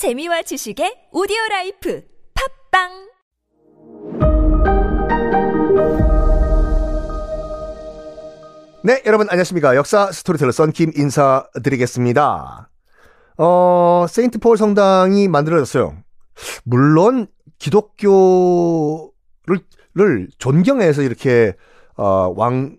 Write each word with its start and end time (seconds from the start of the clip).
재미와 0.00 0.40
지식의 0.40 1.12
오디오 1.12 1.36
life 1.50 2.02
팟빵 2.32 2.88
네, 8.82 9.02
여러분 9.04 9.28
안녕하십니까. 9.28 9.76
역사 9.76 10.10
스토리텔러 10.10 10.52
썬킴 10.52 10.92
인사드리겠습니다. 10.96 12.70
어, 13.36 14.06
세인트 14.08 14.38
폴 14.38 14.56
성당이 14.56 15.28
만들어졌어요. 15.28 15.94
물론 16.64 17.26
기독교를 17.58 19.10
를 19.92 20.28
존경해서 20.38 21.02
이렇게 21.02 21.52
어, 21.98 22.32
왕 22.34 22.78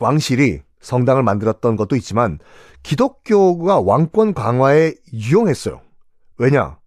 왕실이 0.00 0.60
성당을 0.82 1.22
만들었던 1.22 1.76
것도 1.76 1.96
있지만 1.96 2.38
기독교가 2.82 3.80
왕권 3.80 4.34
강화에 4.34 4.92
유용했어요. 5.14 5.87
왜냐? 6.38 6.78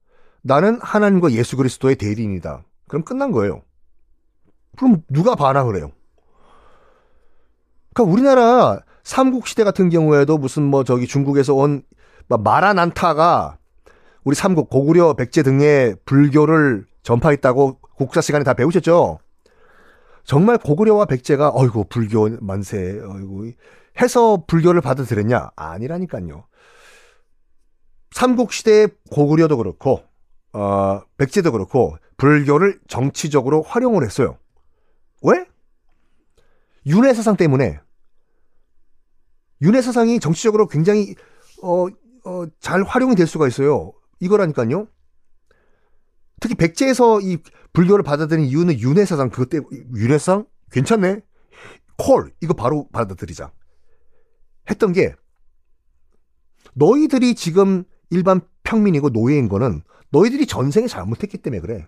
나는 0.42 0.80
하나님과 0.82 1.32
예수 1.32 1.58
그리스도의 1.58 1.96
대리인이다. 1.96 2.64
그럼 2.88 3.04
끝난 3.04 3.32
거예요. 3.32 3.62
그럼 4.78 5.04
누가 5.10 5.36
반항을 5.36 5.76
해요? 5.76 5.92
그러니까 7.94 8.12
우리나라 8.12 8.80
삼국시대 9.04 9.64
같은 9.64 9.90
경우에도 9.90 10.38
무슨 10.38 10.64
뭐 10.64 10.84
저기 10.84 11.08
중국에서 11.08 11.54
온 11.54 11.84
마라난타가 12.28 13.58
우리 14.24 14.36
삼국 14.36 14.70
고구려 14.70 15.14
백제 15.14 15.44
등의 15.44 15.98
불교를 16.06 16.86
전파했다고 17.04 17.80
국사 17.96 18.22
시간에 18.22 18.44
다 18.44 18.54
배우셨죠? 18.54 19.20
정말 20.24 20.58
고구려와 20.58 21.06
백제가 21.06 21.52
어이구 21.54 21.86
불교 21.90 22.30
만세 22.40 23.02
어이구 23.02 23.52
해서 24.00 24.44
불교를 24.48 24.82
받아들였냐? 24.82 25.52
아니라니까요. 25.56 26.46
삼국시대 28.22 28.88
고구려도 29.10 29.58
그렇고 29.58 30.04
어, 30.54 31.02
백제도 31.18 31.52
그렇고 31.52 31.98
불교를 32.18 32.80
정치적으로 32.88 33.64
활용을 33.64 34.04
했어요. 34.04 34.38
왜? 35.24 35.46
윤회 36.86 37.16
사상 37.16 37.36
때문에 37.36 37.80
윤회 39.64 39.82
사상이 39.82 40.20
정치적으로 40.20 40.68
굉장히 40.68 41.16
어, 41.64 41.88
어, 42.26 42.46
잘 42.60 42.84
활용이 42.84 43.16
될 43.16 43.26
수가 43.26 43.48
있어요. 43.48 43.92
이거라니까요. 44.20 44.88
특히 46.40 46.54
백제에서 46.54 47.22
이 47.22 47.38
불교를 47.74 48.04
받아들인 48.04 48.46
이유는 48.46 48.80
윤회 48.80 49.04
사상 49.06 49.32
그것 49.32 49.50
때문에 49.50 49.82
윤회 49.96 50.20
사상 50.20 50.46
괜찮네. 50.72 51.22
콜 51.98 52.32
이거 52.40 52.54
바로 52.54 52.88
받아들이자. 52.92 53.52
했던 54.70 54.94
게 54.94 55.16
너희들이 56.76 57.34
지금 57.34 57.84
일반 58.12 58.42
평민이고 58.64 59.10
노예인 59.10 59.50
거는 59.50 59.82
너희들이 60.12 60.46
전생에 60.46 60.88
잘못했기 60.88 61.40
때문에 61.40 61.62
그래. 61.62 61.88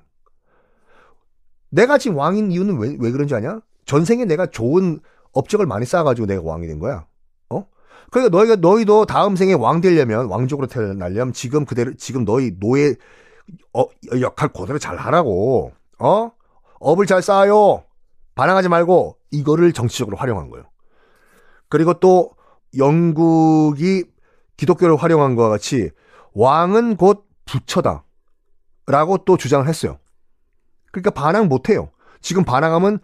내가 1.69 1.97
지금 1.97 2.17
왕인 2.17 2.51
이유는 2.51 2.77
왜, 2.79 2.97
왜 2.99 3.11
그런지 3.11 3.35
아냐? 3.35 3.59
전생에 3.85 4.25
내가 4.25 4.47
좋은 4.47 4.99
업적을 5.33 5.65
많이 5.65 5.85
쌓아가지고 5.85 6.27
내가 6.27 6.41
왕이 6.43 6.67
된 6.67 6.79
거야. 6.79 7.05
어? 7.49 7.67
그러니까 8.11 8.35
너희가 8.35 8.55
너희도 8.55 9.05
다음 9.05 9.35
생에 9.35 9.53
왕 9.53 9.81
되려면 9.81 10.27
왕족으로 10.27 10.67
태어나려면 10.67 11.33
지금 11.33 11.65
그대로 11.65 11.93
지금 11.95 12.25
너희 12.25 12.57
노예 12.59 12.95
어, 13.73 13.85
역할 14.19 14.49
그대로 14.49 14.79
잘 14.79 14.97
하라고. 14.97 15.73
어? 15.99 16.31
업을 16.79 17.05
잘 17.05 17.21
쌓아요. 17.21 17.83
반항하지 18.35 18.69
말고 18.69 19.17
이거를 19.31 19.73
정치적으로 19.73 20.17
활용한 20.17 20.49
거예요. 20.49 20.65
그리고 21.69 21.93
또 21.95 22.31
영국이 22.77 24.05
기독교를 24.57 24.95
활용한 24.95 25.35
것과 25.35 25.49
같이 25.49 25.89
왕은 26.33 26.97
곧 26.97 27.25
부처다. 27.45 28.03
라고 28.85 29.17
또 29.19 29.37
주장을 29.37 29.67
했어요. 29.67 29.99
그러니까 30.91 31.11
반항 31.11 31.47
못 31.47 31.69
해요. 31.69 31.89
지금 32.21 32.43
반항하면 32.43 32.99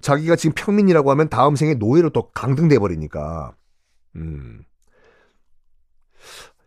자기가 0.00 0.36
지금 0.36 0.54
평민이라고 0.54 1.10
하면 1.10 1.28
다음 1.28 1.56
생에 1.56 1.74
노예로 1.74 2.10
또 2.10 2.30
강등돼 2.30 2.78
버리니까. 2.78 3.54
음. 4.16 4.64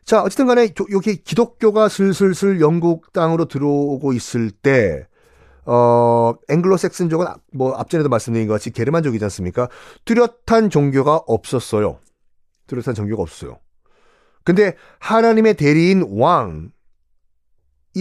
자, 0.04 0.22
어쨌든 0.24 0.48
간에 0.48 0.74
여기 0.92 1.22
기독교가 1.22 1.90
슬슬슬 1.90 2.62
영국 2.62 3.12
땅으로 3.14 3.46
들어오고 3.46 4.14
있을 4.14 4.52
때 4.52 5.06
어, 5.66 6.34
앵글로색슨족은 6.48 7.28
뭐 7.54 7.74
앞전에도 7.76 8.08
말씀드린 8.08 8.48
것 8.48 8.54
같이 8.54 8.72
게르만족이지 8.72 9.24
않습니까? 9.26 9.68
뚜렷한 10.06 10.70
종교가 10.70 11.18
없었어요. 11.28 12.00
뚜렷한 12.68 12.96
종교가 12.96 13.22
없어요. 13.22 13.60
근데 14.48 14.78
하나님의 15.00 15.56
대리인 15.56 16.08
왕이 16.10 16.70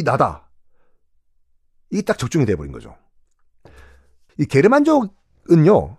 나다. 0.05 0.49
이딱 1.91 2.19
적중이 2.19 2.47
돼버린 2.47 2.71
거죠. 2.71 2.97
이 4.39 4.45
게르만족은요, 4.45 5.99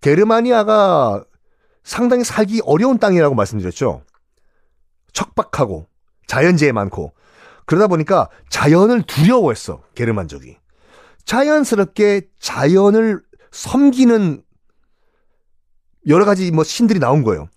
게르마니아가 0.00 1.24
상당히 1.84 2.24
살기 2.24 2.62
어려운 2.64 2.98
땅이라고 2.98 3.36
말씀드렸죠. 3.36 4.02
척박하고 5.12 5.86
자연재해 6.26 6.72
많고 6.72 7.12
그러다 7.64 7.86
보니까 7.86 8.28
자연을 8.50 9.02
두려워했어 9.02 9.84
게르만족이. 9.94 10.56
자연스럽게 11.24 12.22
자연을 12.40 13.22
섬기는 13.52 14.42
여러 16.08 16.24
가지 16.24 16.50
뭐 16.50 16.64
신들이 16.64 16.98
나온 16.98 17.22
거예요. 17.22 17.48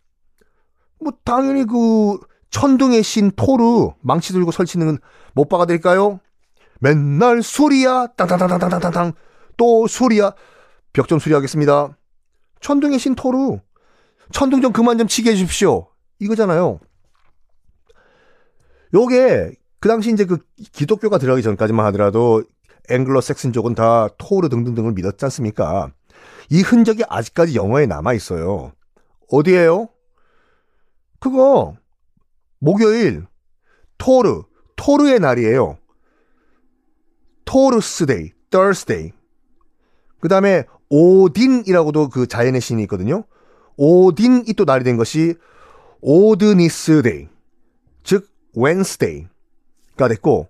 뭐 1.02 1.14
당연히 1.24 1.66
그 1.66 2.20
천둥의 2.52 3.04
신 3.04 3.32
토르 3.36 3.92
망치 4.02 4.34
들고 4.34 4.52
설치는 4.52 5.00
못 5.34 5.50
박아드릴까요? 5.50 6.20
맨날 6.80 7.42
수리야 7.42 8.08
땅땅땅땅땅땅땅 8.16 9.14
또 9.58 9.88
수리야 9.88 10.34
벽 10.94 11.08
좀 11.08 11.20
수리하겠습니다. 11.20 11.98
천둥의 12.60 13.00
신 13.00 13.16
토르 13.16 13.58
천둥 14.32 14.62
좀 14.62 14.72
그만 14.72 14.98
좀 14.98 15.08
치게 15.08 15.32
해주십시오. 15.32 15.88
이거잖아요. 16.20 16.80
요게 18.94 19.54
그 19.80 19.90
당시 19.90 20.12
이제 20.12 20.26
그 20.26 20.38
기독교가 20.74 21.18
들어가기 21.18 21.42
전까지만 21.44 21.86
하더라도 21.88 22.44
앵글로 22.90 23.22
섹슨족은 23.22 23.76
다 23.76 24.10
토르 24.18 24.50
등등등을 24.50 24.94
믿었지 24.94 25.26
않습니까? 25.26 25.92
이 26.50 26.62
흔적이 26.62 27.04
아직까지 27.10 27.56
영어에 27.56 27.86
남아 27.86 28.14
있어요. 28.14 28.74
어디에요? 29.30 29.90
그거 31.22 31.76
목요일 32.60 33.26
토르 33.98 34.42
토르의 34.76 35.20
날이에요. 35.20 35.78
Thor's 37.46 37.97
day, 37.97 38.32
Thursday. 38.50 39.12
그 40.20 40.28
다음에 40.28 40.64
오딘이라고도 40.90 42.10
그 42.10 42.28
자연의 42.28 42.62
신이 42.62 42.82
있거든요. 42.84 43.24
오딘이 43.78 44.54
또 44.58 44.66
날이 44.66 44.84
된 44.84 44.98
것이 44.98 45.36
Odin's 46.02 46.78
day, 46.78 47.28
즉 48.04 48.28
Wednesday가 48.56 50.08
됐고 50.10 50.48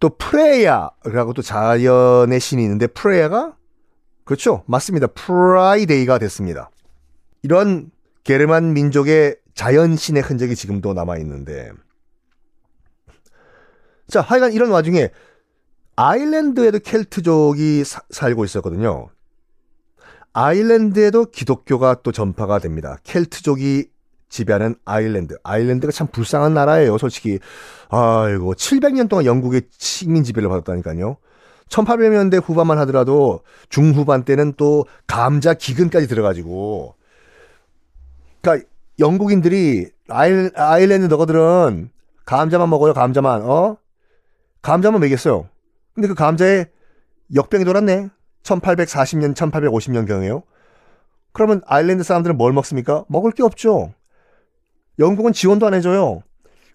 또 0.00 0.08
프레야라고 0.10 1.32
또 1.34 1.42
자연의 1.42 2.40
신이 2.40 2.62
있는데 2.62 2.88
프레야가 2.88 3.56
그렇죠 4.24 4.64
맞습니다 4.66 5.06
Friday가 5.08 6.18
됐습니다. 6.18 6.70
이런 7.42 7.90
게르만 8.24 8.74
민족의 8.74 9.36
자연신의 9.58 10.22
흔적이 10.22 10.54
지금도 10.54 10.94
남아 10.94 11.18
있는데 11.18 11.72
자 14.06 14.20
하여간 14.20 14.52
이런 14.52 14.70
와중에 14.70 15.10
아일랜드에도 15.96 16.78
켈트족이 16.78 17.82
사, 17.82 18.00
살고 18.08 18.44
있었거든요. 18.44 19.08
아일랜드에도 20.32 21.24
기독교가 21.24 22.02
또 22.04 22.12
전파가 22.12 22.60
됩니다. 22.60 22.98
켈트족이 23.02 23.90
지배하는 24.28 24.76
아일랜드. 24.84 25.36
아일랜드가 25.42 25.90
참 25.90 26.06
불쌍한 26.06 26.54
나라예요, 26.54 26.96
솔직히. 26.98 27.40
아이고, 27.88 28.54
700년 28.54 29.08
동안 29.08 29.24
영국의 29.24 29.62
식민 29.76 30.22
지배를 30.22 30.48
받았다니까요. 30.48 31.16
1800년대 31.68 32.40
후반만 32.44 32.78
하더라도 32.78 33.40
중후반 33.70 34.22
때는 34.24 34.52
또 34.56 34.86
감자 35.08 35.54
기근까지 35.54 36.06
들어가지고. 36.06 36.94
그러니까 38.40 38.68
영국인들이 38.98 39.90
아일, 40.08 40.50
아일랜드 40.54 41.06
너거들은 41.06 41.90
감자만 42.24 42.68
먹어요, 42.68 42.94
감자만, 42.94 43.42
어? 43.42 43.76
감자만 44.62 45.00
먹였어요. 45.00 45.48
근데 45.94 46.08
그 46.08 46.14
감자에 46.14 46.66
역병이 47.34 47.64
돌았네. 47.64 48.08
1840년, 48.42 49.34
1850년 49.34 50.06
경에요. 50.06 50.42
그러면 51.32 51.60
아일랜드 51.66 52.02
사람들은 52.02 52.36
뭘 52.36 52.52
먹습니까? 52.52 53.04
먹을 53.08 53.30
게 53.30 53.42
없죠. 53.42 53.92
영국은 54.98 55.32
지원도 55.32 55.66
안 55.66 55.74
해줘요. 55.74 56.22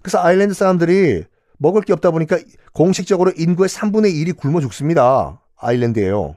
그래서 0.02 0.20
아일랜드 0.20 0.54
사람들이 0.54 1.24
먹을 1.58 1.82
게 1.82 1.94
없다 1.94 2.12
보니까 2.12 2.38
공식적으로 2.74 3.32
인구의 3.36 3.70
3분의 3.70 4.14
1이 4.14 4.38
굶어 4.38 4.62
죽습니다. 4.62 5.42
아일랜드에요. 5.58 6.36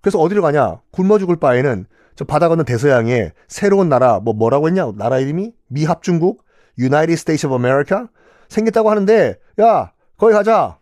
그래서 0.00 0.18
어디로 0.18 0.42
가냐? 0.42 0.80
굶어 0.92 1.18
죽을 1.18 1.36
바에는 1.36 1.86
저 2.16 2.24
바다 2.24 2.48
건너 2.48 2.64
대서양에 2.64 3.32
새로운 3.48 3.88
나라 3.88 4.20
뭐 4.20 4.34
뭐라고 4.34 4.68
했냐? 4.68 4.92
나라 4.96 5.18
이름이 5.18 5.52
미합중국, 5.68 6.44
United 6.78 7.12
States 7.14 7.46
of 7.46 7.54
America. 7.54 8.06
생겼다고 8.48 8.90
하는데 8.90 9.38
야 9.60 9.92
거기 10.16 10.32
가자 10.32 10.78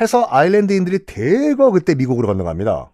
해서 0.00 0.26
아일랜드인들이 0.28 1.06
대거 1.06 1.70
그때 1.70 1.94
미국으로 1.94 2.28
건너갑니다. 2.28 2.90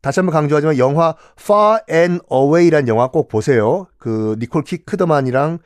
다시 0.00 0.20
한번 0.20 0.34
강조하지만 0.34 0.76
영화 0.78 1.14
Far 1.40 1.80
and 1.90 2.22
Away라는 2.30 2.88
영화 2.88 3.08
꼭 3.08 3.28
보세요. 3.28 3.86
그 3.98 4.36
니콜 4.38 4.62
키드먼이랑 4.62 5.58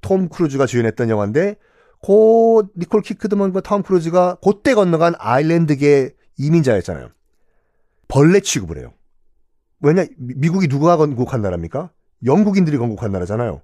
톰 0.00 0.28
크루즈가 0.28 0.66
주연했던 0.66 1.10
영화인데 1.10 1.56
고 2.02 2.64
니콜 2.76 3.02
키드먼과 3.02 3.60
톰 3.60 3.82
크루즈가 3.82 4.36
그때 4.44 4.74
건너간 4.74 5.14
아일랜드계 5.18 6.10
이민자였잖아요. 6.38 7.08
벌레 8.14 8.38
취급을 8.38 8.78
해요. 8.78 8.94
왜냐 9.80 10.06
미국이 10.18 10.68
누가 10.68 10.96
건국한 10.96 11.42
나라입니까? 11.42 11.90
영국인들이 12.24 12.78
건국한 12.78 13.10
나라잖아요. 13.10 13.60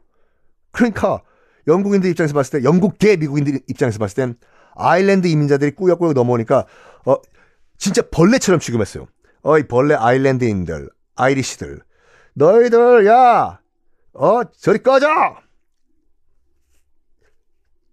그러니까 0.72 1.22
영국인들 1.68 2.10
입장에서 2.10 2.34
봤을 2.34 2.58
때 2.58 2.64
영국계 2.64 3.16
미국인들 3.18 3.60
입장에서 3.68 4.00
봤을 4.00 4.16
땐 4.16 4.34
아일랜드 4.74 5.28
이민자들이 5.28 5.70
꾸역꾸역 5.76 6.14
넘어오니까 6.14 6.66
어 7.06 7.16
진짜 7.78 8.02
벌레처럼 8.10 8.58
취급했어요. 8.58 9.06
어이 9.42 9.68
벌레 9.68 9.94
아일랜드인들 9.94 10.90
아이리시들 11.14 11.80
너희들 12.34 13.06
야 13.06 13.60
어 14.14 14.42
저리 14.58 14.82
꺼져 14.82 15.06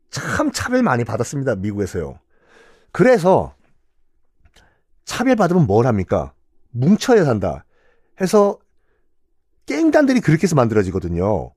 참 0.10 0.51
차별 0.51 0.81
많이 0.81 1.03
받았습니다. 1.03 1.53
미국에서요. 1.57 2.19
그래서 2.92 3.53
차별 5.06 5.36
받으면 5.36 5.68
뭘 5.68 5.86
합니까? 5.86 6.33
뭉쳐야 6.79 7.25
산다. 7.25 7.65
해서 8.21 8.59
깽단들이 9.65 10.21
그렇게 10.21 10.44
해서 10.44 10.56
만들어지거든요. 10.56 11.51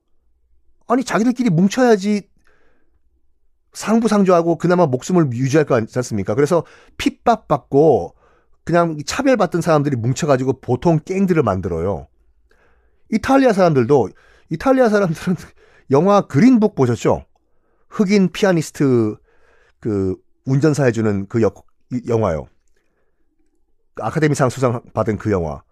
아니 0.87 1.03
자기들끼리 1.03 1.49
뭉쳐야지 1.49 2.29
상부상조하고 3.73 4.57
그나마 4.57 4.85
목숨을 4.85 5.31
유지할 5.31 5.65
거 5.65 5.75
아니지 5.75 5.97
않습니까? 5.99 6.35
그래서 6.35 6.65
핍박받고 6.97 8.15
그냥 8.63 8.97
차별받던 9.05 9.61
사람들이 9.61 9.95
뭉쳐가지고 9.95 10.59
보통 10.59 10.99
깽들을 11.03 11.41
만들어요. 11.41 12.07
이탈리아 13.09 13.53
사람들도 13.53 14.09
이탈리아 14.49 14.89
사람들은 14.89 15.35
영화 15.91 16.21
그린북 16.21 16.75
보셨죠? 16.75 17.25
흑인 17.89 18.29
피아니스트 18.31 19.15
그 19.79 20.15
운전사 20.45 20.85
해주는 20.85 21.27
그 21.27 21.41
역, 21.41 21.65
영화요. 22.07 22.47
아카데미상 23.95 24.49
수상 24.49 24.81
받은 24.93 25.17
그 25.17 25.31
영화. 25.31 25.63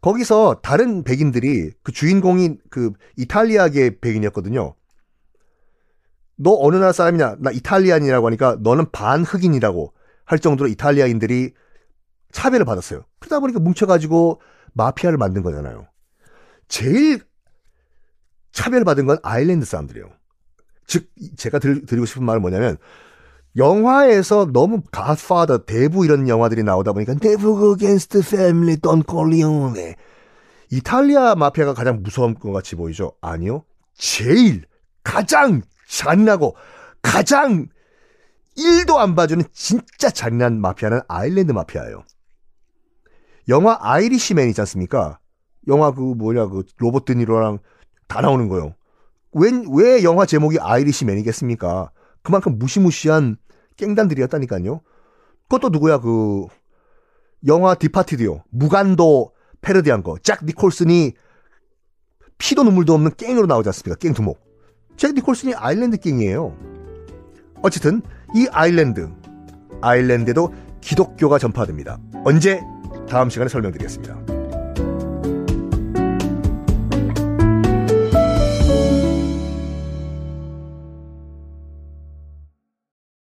거기서 0.00 0.60
다른 0.62 1.02
백인들이 1.02 1.72
그 1.82 1.92
주인공이 1.92 2.58
그 2.70 2.92
이탈리아계 3.16 3.98
백인이었거든요. 4.00 4.74
너 6.36 6.56
어느 6.60 6.76
나라 6.76 6.92
사람이냐? 6.92 7.36
나 7.40 7.50
이탈리안이라고 7.50 8.26
하니까 8.28 8.58
너는 8.60 8.90
반흑인이라고 8.92 9.92
할 10.24 10.38
정도로 10.38 10.68
이탈리아인들이 10.68 11.52
차별을 12.30 12.64
받았어요. 12.64 13.04
그러다 13.18 13.40
보니까 13.40 13.58
뭉쳐가지고 13.60 14.40
마피아를 14.74 15.18
만든 15.18 15.42
거잖아요. 15.42 15.88
제일 16.68 17.20
차별받은 18.52 19.06
건 19.06 19.18
아일랜드 19.22 19.64
사람들이에요. 19.64 20.10
즉 20.86 21.08
제가 21.36 21.58
들, 21.58 21.84
드리고 21.86 22.06
싶은 22.06 22.24
말은 22.24 22.40
뭐냐면 22.40 22.76
영화에서 23.58 24.46
너무 24.52 24.80
갓파더 24.92 25.64
대부 25.66 26.04
이런 26.04 26.28
영화들이 26.28 26.62
나오다 26.62 26.92
보니까 26.92 27.12
Never 27.12 27.72
Against 27.72 28.18
Family 28.20 28.76
Don 28.76 29.02
Corleone 29.06 29.94
이탈리아 30.70 31.34
마피아가 31.34 31.74
가장 31.74 32.02
무서운 32.02 32.34
것 32.34 32.52
같이 32.52 32.76
보이죠? 32.76 33.12
아니요. 33.20 33.64
제일 33.94 34.64
가장 35.02 35.62
잔인하고 35.88 36.54
가장 37.02 37.66
1도 38.56 38.96
안 38.96 39.14
봐주는 39.14 39.44
진짜 39.52 40.08
잔인한 40.10 40.60
마피아는 40.60 41.00
아일랜드 41.08 41.52
마피아예요. 41.52 42.04
영화 43.48 43.76
Irishman 43.80 44.48
있지 44.48 44.60
않습니까? 44.60 45.18
영화 45.66 45.92
그 45.92 46.00
뭐냐 46.00 46.46
그 46.46 46.64
로버트 46.76 47.12
드니로랑 47.12 47.58
다 48.06 48.20
나오는 48.20 48.48
거예요. 48.48 48.74
왜, 49.32 49.50
왜 49.70 50.02
영화 50.04 50.26
제목이 50.26 50.58
Irishman이겠습니까? 50.60 51.90
그만큼 52.22 52.58
무시무시한 52.58 53.36
갱단들이었다니까요. 53.78 54.82
그것도 55.48 55.70
누구야 55.70 55.98
그 55.98 56.44
영화 57.46 57.74
Departed요. 57.74 58.42
무간도 58.50 59.32
패러디한 59.62 60.02
거. 60.02 60.18
잭 60.22 60.44
니콜슨이 60.44 61.14
피도 62.36 62.62
눈물도 62.64 62.92
없는 62.92 63.12
갱으로 63.16 63.46
나오지 63.46 63.70
않습니까? 63.70 63.96
갱 63.98 64.12
두목. 64.12 64.38
잭 64.96 65.14
니콜슨이 65.14 65.54
아일랜드 65.54 65.96
갱이에요. 65.96 66.54
어쨌든 67.62 68.02
이 68.34 68.46
아일랜드 68.52 69.10
아일랜드에도 69.80 70.52
기독교가 70.80 71.38
전파됩니다. 71.38 71.98
언제? 72.24 72.60
다음 73.08 73.30
시간에 73.30 73.48
설명드리겠습니다. 73.48 74.27